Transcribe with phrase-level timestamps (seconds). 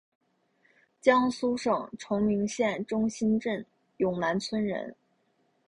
[0.99, 3.63] 江苏省崇明县中兴镇
[3.97, 4.95] 永南村人。